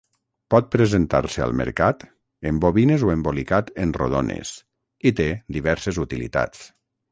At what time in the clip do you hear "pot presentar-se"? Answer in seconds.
0.51-1.43